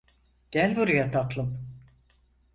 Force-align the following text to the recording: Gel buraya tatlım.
Gel 0.51 0.75
buraya 0.75 1.11
tatlım. 1.11 1.67